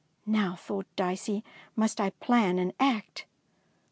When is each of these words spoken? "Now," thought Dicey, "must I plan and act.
"Now," 0.25 0.55
thought 0.55 0.87
Dicey, 0.95 1.43
"must 1.75 2.01
I 2.01 2.09
plan 2.09 2.57
and 2.57 2.73
act. 2.79 3.27